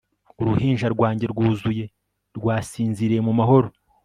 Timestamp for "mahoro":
3.39-3.67